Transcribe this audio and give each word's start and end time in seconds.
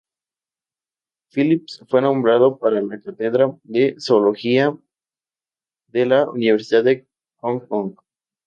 Phillips 1.31 1.85
fue 1.87 2.01
nombrado 2.01 2.57
para 2.57 2.81
la 2.81 2.99
Cátedra 2.99 3.55
de 3.61 3.95
Zoología 3.99 4.75
de 5.89 6.07
la 6.07 6.27
Universidad 6.27 6.83
de 6.83 7.07
Hong 7.41 7.59
Kong. 7.67 7.93